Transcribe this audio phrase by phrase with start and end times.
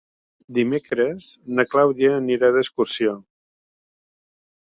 [0.57, 1.27] Dimecres
[1.59, 3.13] na Clàudia anirà d'excursió.